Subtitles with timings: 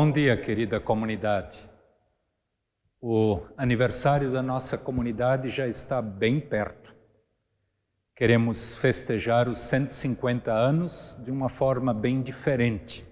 [0.00, 1.68] Bom dia, querida comunidade.
[3.00, 6.94] O aniversário da nossa comunidade já está bem perto.
[8.14, 13.04] Queremos festejar os 150 anos de uma forma bem diferente.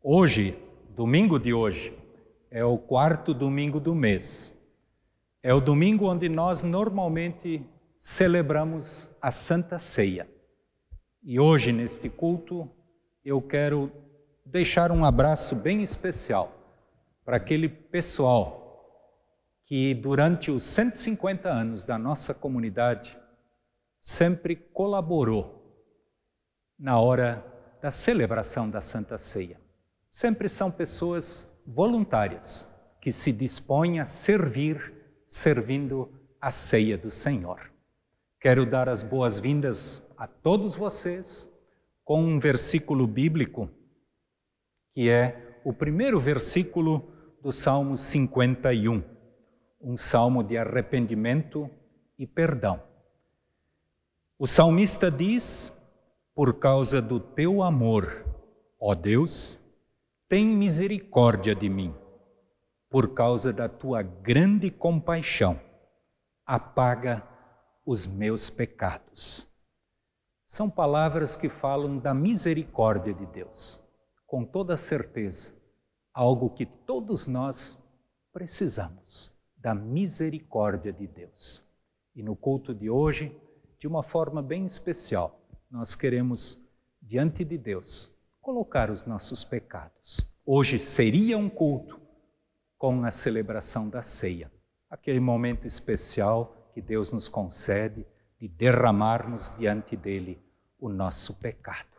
[0.00, 0.56] Hoje,
[0.94, 1.92] domingo de hoje,
[2.52, 4.56] é o quarto domingo do mês.
[5.42, 7.66] É o domingo onde nós normalmente
[7.98, 10.28] celebramos a Santa Ceia.
[11.20, 12.70] E hoje, neste culto,
[13.24, 13.90] eu quero
[14.46, 16.52] deixar um abraço bem especial
[17.24, 18.62] para aquele pessoal
[19.64, 23.18] que durante os 150 anos da nossa comunidade
[24.00, 25.52] sempre colaborou
[26.78, 27.44] na hora
[27.82, 29.60] da celebração da Santa Ceia.
[30.08, 34.94] Sempre são pessoas voluntárias que se dispõem a servir,
[35.26, 36.08] servindo
[36.40, 37.72] a ceia do Senhor.
[38.40, 41.50] Quero dar as boas-vindas a todos vocês
[42.04, 43.68] com um versículo bíblico
[44.96, 49.04] que é o primeiro versículo do Salmo 51,
[49.78, 51.68] um salmo de arrependimento
[52.18, 52.82] e perdão.
[54.38, 55.70] O salmista diz:
[56.34, 58.24] Por causa do teu amor,
[58.80, 59.60] ó Deus,
[60.30, 61.94] tem misericórdia de mim.
[62.88, 65.60] Por causa da tua grande compaixão,
[66.46, 67.22] apaga
[67.84, 69.46] os meus pecados.
[70.46, 73.84] São palavras que falam da misericórdia de Deus
[74.26, 75.54] com toda certeza,
[76.12, 77.82] algo que todos nós
[78.32, 81.66] precisamos, da misericórdia de Deus.
[82.14, 83.36] E no culto de hoje,
[83.78, 86.62] de uma forma bem especial, nós queremos,
[87.00, 90.20] diante de Deus, colocar os nossos pecados.
[90.44, 92.00] Hoje seria um culto
[92.78, 94.50] com a celebração da ceia,
[94.88, 98.06] aquele momento especial que Deus nos concede
[98.38, 100.38] de derramarmos diante dele
[100.78, 101.95] o nosso pecado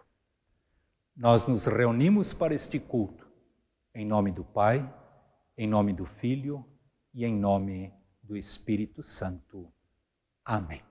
[1.17, 3.27] nós nos reunimos para este culto
[3.93, 4.87] em nome do Pai,
[5.57, 6.63] em nome do Filho
[7.11, 7.91] e em nome
[8.21, 9.73] do Espírito Santo.
[10.45, 10.86] Amém.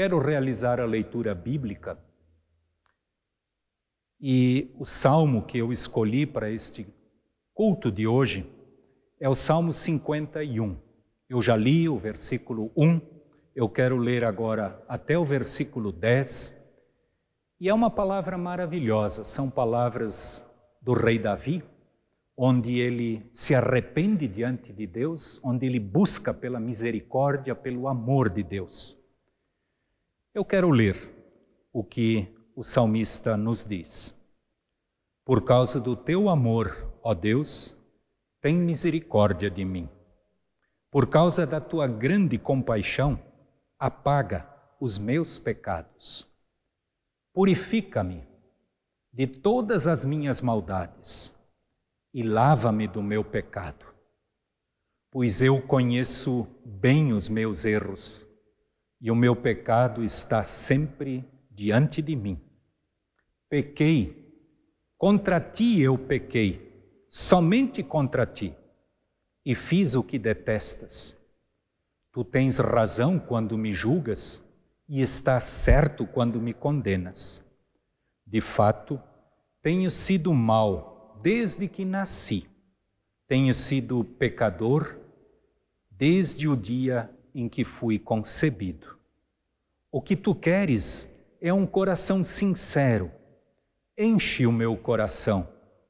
[0.00, 2.02] Quero realizar a leitura bíblica
[4.18, 6.86] e o salmo que eu escolhi para este
[7.52, 8.50] culto de hoje
[9.20, 10.74] é o Salmo 51.
[11.28, 12.98] Eu já li o versículo 1,
[13.54, 16.58] eu quero ler agora até o versículo 10.
[17.60, 20.50] E é uma palavra maravilhosa, são palavras
[20.80, 21.62] do rei Davi,
[22.34, 28.42] onde ele se arrepende diante de Deus, onde ele busca pela misericórdia, pelo amor de
[28.42, 28.98] Deus.
[30.32, 30.96] Eu quero ler
[31.72, 34.16] o que o salmista nos diz.
[35.24, 37.76] Por causa do teu amor, ó Deus,
[38.40, 39.88] tem misericórdia de mim.
[40.88, 43.20] Por causa da tua grande compaixão,
[43.76, 44.48] apaga
[44.78, 46.24] os meus pecados.
[47.32, 48.24] Purifica-me
[49.12, 51.36] de todas as minhas maldades
[52.14, 53.84] e lava-me do meu pecado,
[55.10, 58.29] pois eu conheço bem os meus erros
[59.00, 62.38] e o meu pecado está sempre diante de mim.
[63.48, 64.34] Pequei,
[64.98, 66.70] contra ti eu pequei,
[67.08, 68.54] somente contra ti,
[69.44, 71.18] e fiz o que detestas.
[72.12, 74.42] Tu tens razão quando me julgas
[74.88, 77.44] e estás certo quando me condenas.
[78.26, 79.00] De fato,
[79.62, 82.48] tenho sido mau desde que nasci.
[83.26, 84.98] Tenho sido pecador
[85.90, 88.98] desde o dia em que fui concebido.
[89.90, 93.10] O que tu queres é um coração sincero.
[93.96, 95.48] Enche o meu coração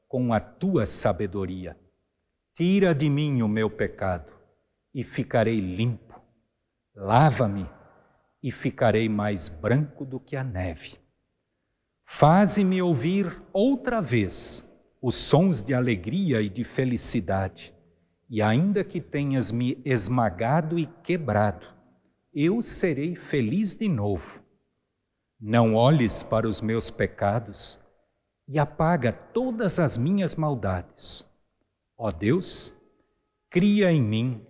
[0.08, 1.76] com a tua sabedoria.
[2.54, 4.32] Tira de mim o meu pecado
[4.94, 6.20] e ficarei limpo.
[6.94, 7.68] Lava-me
[8.42, 10.98] e ficarei mais branco do que a neve.
[12.04, 14.68] Faze-me ouvir outra vez
[15.00, 17.72] os sons de alegria e de felicidade,
[18.30, 21.66] e ainda que tenhas me esmagado e quebrado,
[22.32, 24.40] eu serei feliz de novo.
[25.40, 27.80] Não olhes para os meus pecados
[28.46, 31.28] e apaga todas as minhas maldades.
[31.98, 32.72] Ó Deus,
[33.50, 34.46] cria em mim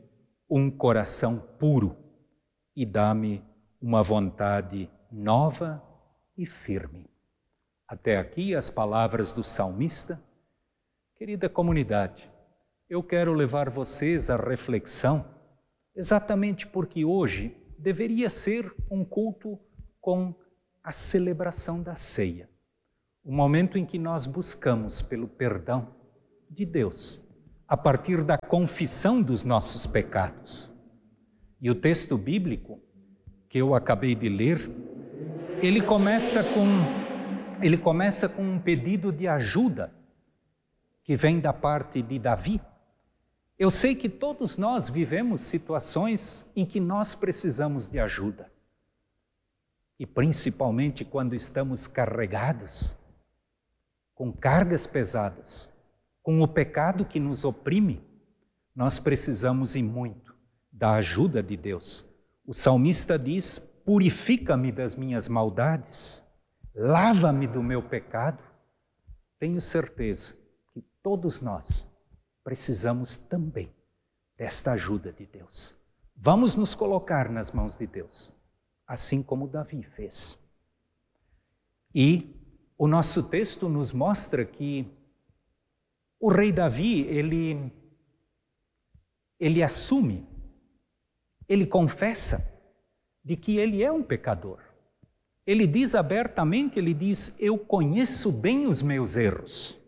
[0.49, 1.97] um coração puro
[2.77, 3.43] e dá-me
[3.81, 5.83] uma vontade nova
[6.37, 7.09] e firme.
[7.89, 10.23] Até aqui as palavras do salmista.
[11.17, 12.31] Querida comunidade,
[12.91, 15.25] eu quero levar vocês à reflexão,
[15.95, 19.57] exatamente porque hoje deveria ser um culto
[20.01, 20.35] com
[20.83, 22.51] a celebração da ceia,
[23.23, 25.95] o momento em que nós buscamos pelo perdão
[26.51, 27.25] de Deus,
[27.69, 30.75] a partir da confissão dos nossos pecados.
[31.61, 32.83] E o texto bíblico
[33.49, 34.59] que eu acabei de ler,
[35.63, 37.01] ele começa com
[37.63, 39.93] ele começa com um pedido de ajuda
[41.05, 42.59] que vem da parte de Davi.
[43.61, 48.51] Eu sei que todos nós vivemos situações em que nós precisamos de ajuda.
[49.99, 52.97] E principalmente quando estamos carregados,
[54.15, 55.71] com cargas pesadas,
[56.23, 58.03] com o pecado que nos oprime,
[58.75, 60.35] nós precisamos e muito
[60.73, 62.09] da ajuda de Deus.
[62.47, 66.25] O salmista diz: Purifica-me das minhas maldades
[66.75, 68.43] lava-me do meu pecado,
[69.39, 70.35] tenho certeza
[70.73, 71.90] que todos nós
[72.51, 73.73] precisamos também
[74.37, 75.77] desta ajuda de Deus.
[76.17, 78.33] Vamos nos colocar nas mãos de Deus,
[78.85, 80.37] assim como Davi fez.
[81.95, 82.35] E
[82.77, 84.85] o nosso texto nos mostra que
[86.19, 87.73] o rei Davi, ele
[89.39, 90.27] ele assume,
[91.49, 92.53] ele confessa
[93.25, 94.59] de que ele é um pecador.
[95.47, 99.80] Ele diz abertamente, ele diz: "Eu conheço bem os meus erros".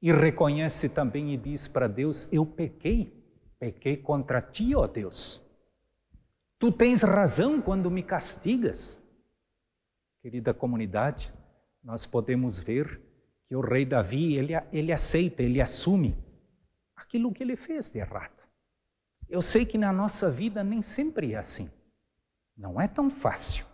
[0.00, 3.12] E reconhece também e diz para Deus: "Eu pequei,
[3.58, 5.44] pequei contra ti, ó Deus.
[6.58, 9.02] Tu tens razão quando me castigas".
[10.22, 11.32] Querida comunidade,
[11.82, 13.00] nós podemos ver
[13.46, 16.16] que o rei Davi, ele, ele aceita, ele assume
[16.94, 18.36] aquilo que ele fez de errado.
[19.28, 21.70] Eu sei que na nossa vida nem sempre é assim.
[22.56, 23.64] Não é tão fácil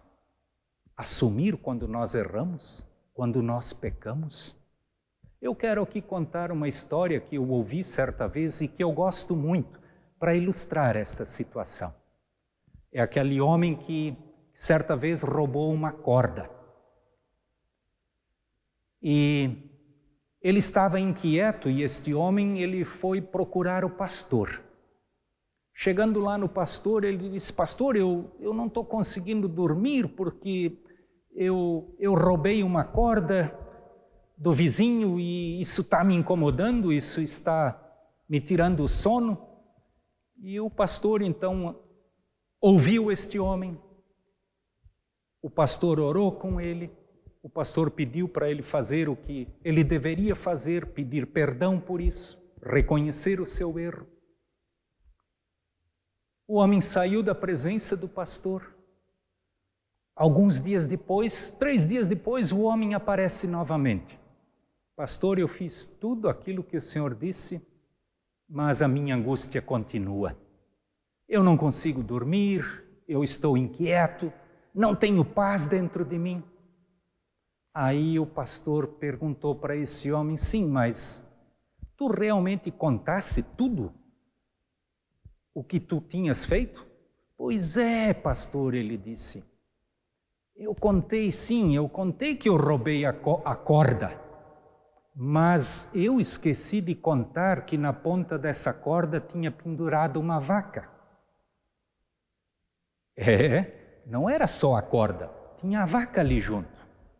[0.96, 4.56] assumir quando nós erramos, quando nós pecamos.
[5.44, 9.36] Eu quero aqui contar uma história que eu ouvi certa vez e que eu gosto
[9.36, 9.78] muito
[10.18, 11.94] para ilustrar esta situação.
[12.90, 14.16] É aquele homem que
[14.54, 16.48] certa vez roubou uma corda.
[19.02, 19.54] E
[20.40, 24.62] ele estava inquieto e este homem ele foi procurar o pastor.
[25.74, 30.78] Chegando lá no pastor, ele disse: Pastor, eu, eu não estou conseguindo dormir porque
[31.34, 33.60] eu, eu roubei uma corda
[34.36, 37.80] do vizinho e isso está me incomodando, isso está
[38.28, 39.48] me tirando o sono.
[40.36, 41.80] E o pastor então
[42.60, 43.80] ouviu este homem,
[45.40, 46.90] o pastor orou com ele,
[47.42, 52.42] o pastor pediu para ele fazer o que ele deveria fazer, pedir perdão por isso,
[52.62, 54.06] reconhecer o seu erro.
[56.46, 58.74] O homem saiu da presença do pastor.
[60.14, 64.18] Alguns dias depois, três dias depois, o homem aparece novamente.
[64.96, 67.66] Pastor, eu fiz tudo aquilo que o Senhor disse,
[68.48, 70.38] mas a minha angústia continua.
[71.28, 74.32] Eu não consigo dormir, eu estou inquieto,
[74.72, 76.44] não tenho paz dentro de mim.
[77.74, 81.28] Aí o pastor perguntou para esse homem: sim, mas
[81.96, 83.92] tu realmente contasse tudo
[85.52, 86.86] o que tu tinhas feito?
[87.36, 89.44] Pois é, pastor, ele disse.
[90.54, 94.23] Eu contei sim, eu contei que eu roubei a, co a corda,
[95.14, 100.88] mas eu esqueci de contar que na ponta dessa corda tinha pendurado uma vaca.
[103.16, 105.30] É, não era só a corda,
[105.60, 106.68] tinha a vaca ali junto.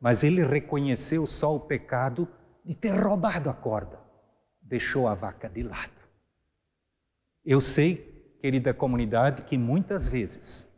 [0.01, 2.29] Mas ele reconheceu só o pecado
[2.65, 3.99] de ter roubado a corda,
[4.61, 5.93] deixou a vaca de lado.
[7.45, 10.69] Eu sei, querida comunidade, que muitas vezes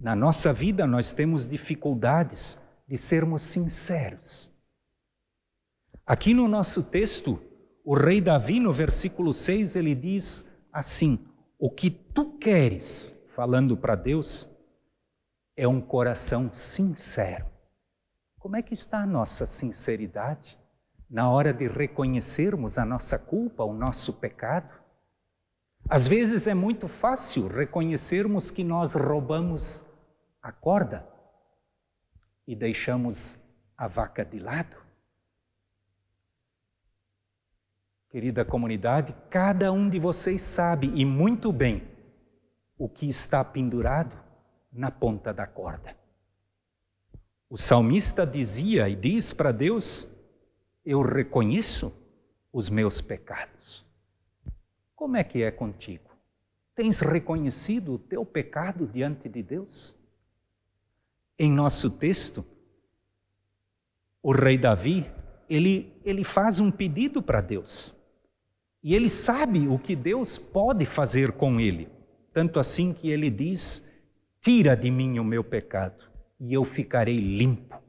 [0.00, 4.54] na nossa vida nós temos dificuldades de sermos sinceros.
[6.06, 7.42] Aqui no nosso texto,
[7.84, 11.18] o rei Davi, no versículo 6, ele diz assim:
[11.58, 14.48] O que tu queres, falando para Deus,
[15.56, 17.46] é um coração sincero.
[18.38, 20.56] Como é que está a nossa sinceridade
[21.10, 24.72] na hora de reconhecermos a nossa culpa, o nosso pecado?
[25.88, 29.84] Às vezes é muito fácil reconhecermos que nós roubamos
[30.40, 31.04] a corda
[32.46, 33.42] e deixamos
[33.76, 34.85] a vaca de lado.
[38.08, 41.82] Querida comunidade, cada um de vocês sabe e muito bem
[42.78, 44.16] o que está pendurado
[44.72, 45.96] na ponta da corda.
[47.48, 50.08] O salmista dizia e diz para Deus:
[50.84, 51.92] Eu reconheço
[52.52, 53.84] os meus pecados.
[54.94, 56.10] Como é que é contigo?
[56.74, 59.96] Tens reconhecido o teu pecado diante de Deus?
[61.38, 62.44] Em nosso texto,
[64.22, 65.10] o rei Davi,
[65.48, 67.95] ele, ele faz um pedido para Deus.
[68.86, 71.88] E ele sabe o que Deus pode fazer com ele.
[72.32, 73.90] Tanto assim que ele diz:
[74.40, 76.04] Tira de mim o meu pecado
[76.38, 77.82] e eu ficarei limpo.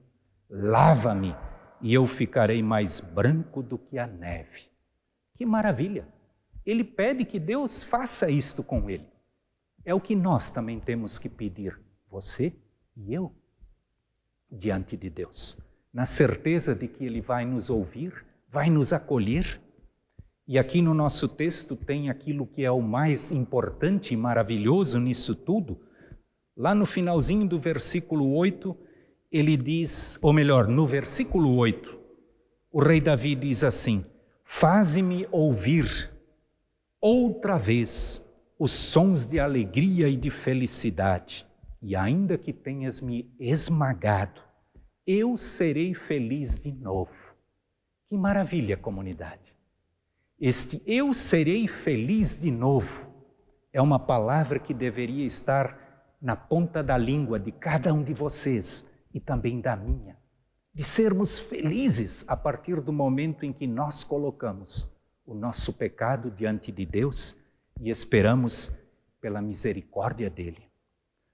[0.49, 1.35] Lava-me
[1.83, 4.71] e eu ficarei mais branco do que a neve.
[5.35, 6.07] Que maravilha!
[6.65, 9.07] Ele pede que Deus faça isto com ele.
[9.85, 12.51] É o que nós também temos que pedir, você
[12.95, 13.31] e eu,
[14.51, 15.59] diante de Deus,
[15.93, 19.61] na certeza de que Ele vai nos ouvir, vai nos acolher.
[20.47, 25.35] E aqui no nosso texto tem aquilo que é o mais importante e maravilhoso nisso
[25.35, 25.87] tudo,
[26.57, 28.75] Lá no finalzinho do versículo 8,
[29.31, 31.95] ele diz, ou melhor, no versículo 8,
[32.71, 34.03] o rei Davi diz assim:
[34.43, 36.11] Faze-me ouvir
[36.99, 38.25] outra vez
[38.57, 41.45] os sons de alegria e de felicidade,
[41.79, 44.41] e ainda que tenhas me esmagado,
[45.05, 47.35] eu serei feliz de novo.
[48.09, 49.55] Que maravilha, comunidade!
[50.39, 53.11] Este eu serei feliz de novo
[53.73, 58.93] é uma palavra que deveria estar na ponta da língua de cada um de vocês
[59.11, 60.15] e também da minha,
[60.71, 66.71] de sermos felizes a partir do momento em que nós colocamos o nosso pecado diante
[66.71, 67.35] de Deus
[67.81, 68.77] e esperamos
[69.19, 70.69] pela misericórdia dele.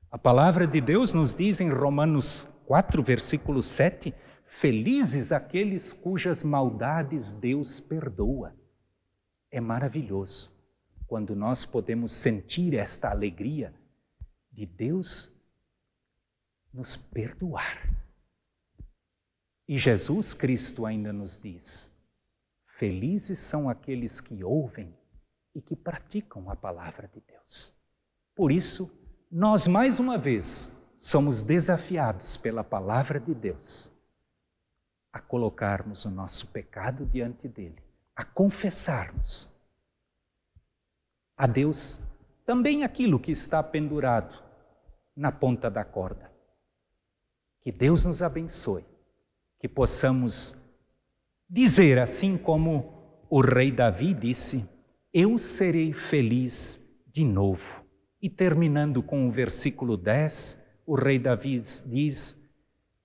[0.09, 4.13] A palavra de Deus nos diz em Romanos 4, versículo 7,
[4.45, 8.62] felizes aqueles cujas maldades Deus perdoa.
[9.53, 10.51] É maravilhoso
[11.05, 13.71] quando nós podemos sentir esta alegria
[14.51, 15.31] de Deus
[16.73, 17.87] nos perdoar.
[19.67, 21.91] E Jesus Cristo ainda nos diz:
[22.65, 24.91] Felizes são aqueles que ouvem
[25.53, 27.71] e que praticam a palavra de Deus.
[28.33, 28.91] Por isso,
[29.29, 33.93] nós mais uma vez somos desafiados pela palavra de Deus
[35.11, 37.82] a colocarmos o nosso pecado diante dele,
[38.15, 39.51] a confessarmos
[41.35, 41.99] a Deus
[42.45, 44.41] também aquilo que está pendurado
[45.15, 46.31] na ponta da corda.
[47.61, 48.85] Que Deus nos abençoe,
[49.59, 50.57] que possamos
[51.49, 54.67] dizer assim como o rei Davi disse:
[55.13, 57.83] Eu serei feliz de novo.
[58.21, 62.39] E terminando com o versículo 10, o rei Davi diz: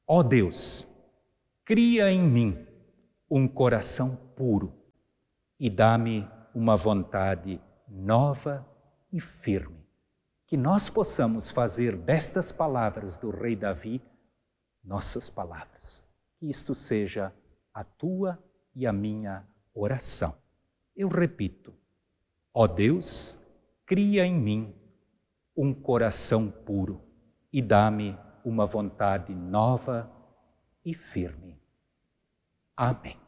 [0.06, 0.86] Ó oh Deus,
[1.64, 2.66] cria em mim
[3.30, 4.77] um coração puro
[5.58, 8.66] e dá-me uma vontade nova
[9.12, 9.78] e firme
[10.48, 14.02] que nós possamos fazer destas palavras do rei Davi
[14.82, 16.02] nossas palavras.
[16.38, 17.34] Que isto seja
[17.74, 18.42] a tua
[18.74, 20.34] e a minha oração.
[20.96, 21.74] Eu repito,
[22.52, 23.38] ó Deus,
[23.84, 24.74] cria em mim
[25.54, 27.02] um coração puro
[27.52, 30.10] e dá-me uma vontade nova
[30.82, 31.60] e firme.
[32.74, 33.27] Amém.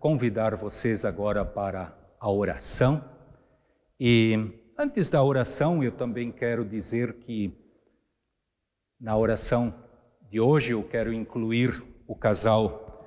[0.00, 3.02] convidar vocês agora para a oração.
[3.98, 7.56] E antes da oração, eu também quero dizer que
[9.00, 9.74] na oração
[10.30, 11.70] de hoje eu quero incluir
[12.06, 13.04] o casal,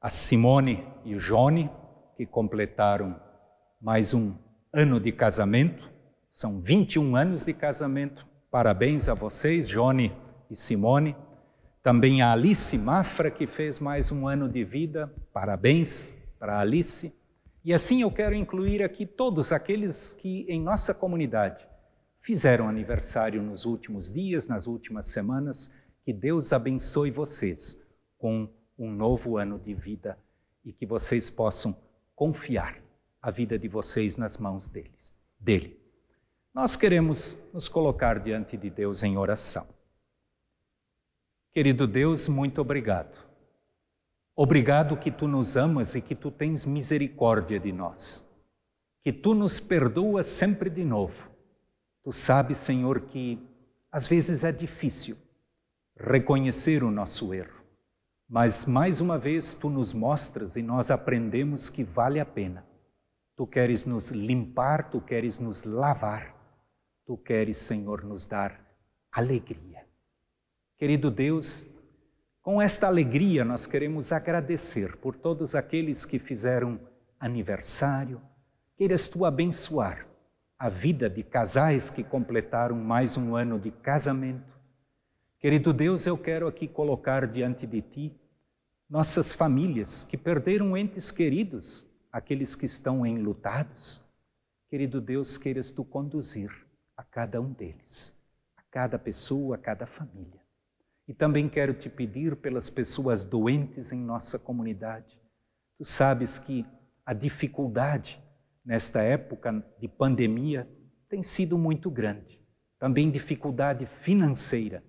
[0.00, 1.70] a Simone e o Johnny,
[2.16, 3.20] que completaram
[3.80, 4.34] mais um
[4.72, 5.90] ano de casamento.
[6.30, 8.26] São 21 anos de casamento.
[8.50, 10.12] Parabéns a vocês, Johnny
[10.50, 11.16] e Simone.
[11.82, 15.12] Também a Alice Mafra, que fez mais um ano de vida.
[15.32, 17.12] Parabéns para a Alice.
[17.64, 21.66] E assim eu quero incluir aqui todos aqueles que em nossa comunidade
[22.20, 25.74] fizeram aniversário nos últimos dias, nas últimas semanas.
[26.04, 27.84] Que Deus abençoe vocês
[28.16, 30.16] com um novo ano de vida
[30.64, 31.76] e que vocês possam
[32.14, 32.76] confiar
[33.20, 35.80] a vida de vocês nas mãos deles, dele.
[36.54, 39.66] Nós queremos nos colocar diante de Deus em oração.
[41.52, 43.14] Querido Deus, muito obrigado.
[44.34, 48.26] Obrigado que tu nos amas e que tu tens misericórdia de nós.
[49.04, 51.30] Que tu nos perdoas sempre de novo.
[52.02, 53.38] Tu sabes, Senhor, que
[53.90, 55.18] às vezes é difícil
[55.94, 57.62] reconhecer o nosso erro.
[58.26, 62.66] Mas mais uma vez tu nos mostras e nós aprendemos que vale a pena.
[63.36, 66.34] Tu queres nos limpar, tu queres nos lavar.
[67.04, 68.58] Tu queres, Senhor, nos dar
[69.12, 69.71] alegria.
[70.82, 71.68] Querido Deus,
[72.42, 76.80] com esta alegria nós queremos agradecer por todos aqueles que fizeram
[77.20, 78.20] aniversário.
[78.76, 80.04] Queiras tu abençoar
[80.58, 84.58] a vida de casais que completaram mais um ano de casamento.
[85.38, 88.20] Querido Deus, eu quero aqui colocar diante de ti
[88.90, 94.04] nossas famílias que perderam entes queridos, aqueles que estão enlutados.
[94.68, 96.50] Querido Deus, queiras tu conduzir
[96.96, 98.20] a cada um deles,
[98.56, 100.41] a cada pessoa, a cada família.
[101.06, 105.18] E também quero te pedir pelas pessoas doentes em nossa comunidade.
[105.78, 106.64] Tu sabes que
[107.04, 108.22] a dificuldade
[108.64, 110.68] nesta época de pandemia
[111.08, 112.40] tem sido muito grande.
[112.78, 114.82] Também dificuldade financeira.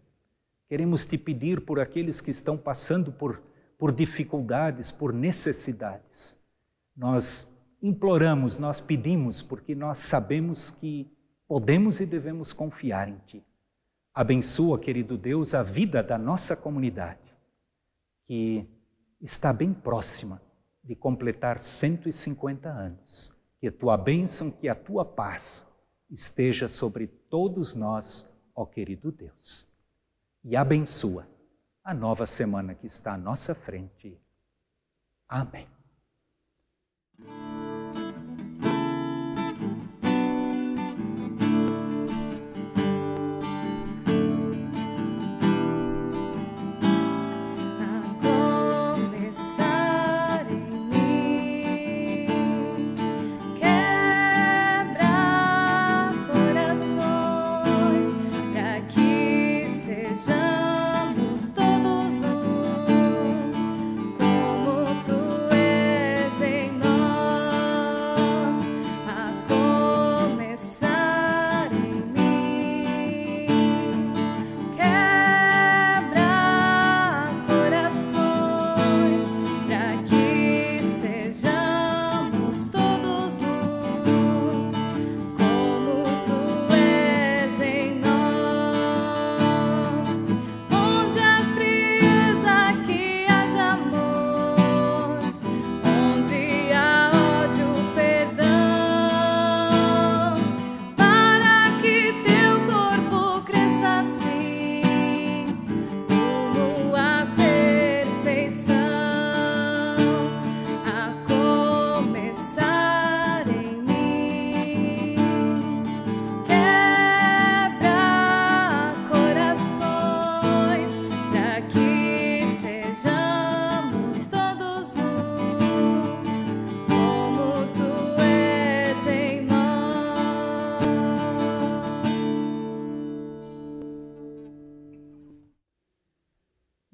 [0.69, 3.41] Queremos te pedir por aqueles que estão passando por,
[3.77, 6.39] por dificuldades, por necessidades.
[6.95, 11.11] Nós imploramos, nós pedimos, porque nós sabemos que
[11.47, 13.43] podemos e devemos confiar em Ti.
[14.13, 17.35] Abençoa, querido Deus, a vida da nossa comunidade,
[18.27, 18.67] que
[19.19, 20.39] está bem próxima
[20.83, 23.35] de completar 150 anos.
[23.59, 25.67] Que a tua bênção, que a tua paz
[26.11, 29.71] esteja sobre todos nós, ó querido Deus.
[30.43, 31.27] E abençoa
[31.83, 34.21] a nova semana que está à nossa frente.
[35.27, 35.67] Amém.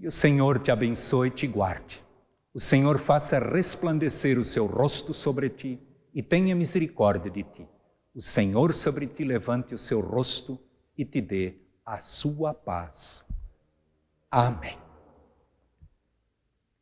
[0.09, 2.03] O Senhor te abençoe e te guarde.
[2.51, 5.79] O Senhor faça resplandecer o seu rosto sobre ti
[6.11, 7.67] e tenha misericórdia de ti.
[8.15, 10.59] O Senhor sobre ti levante o seu rosto
[10.97, 13.27] e te dê a sua paz.
[14.31, 14.79] Amém.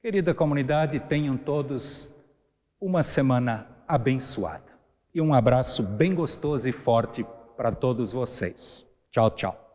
[0.02, 2.10] Querida comunidade, tenham todos
[2.80, 4.72] uma semana abençoada
[5.14, 7.26] e um abraço bem gostoso e forte
[7.58, 8.86] para todos vocês.
[9.12, 9.67] Tchau, tchau.